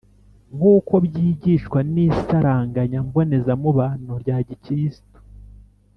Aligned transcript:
nk' 0.55 0.67
uko 0.75 0.93
byigishwa 1.05 1.79
n' 1.93 1.99
isaranganya 2.07 2.99
mbonezamubano 3.07 4.13
rya 4.23 4.37
gikristu 4.47 5.15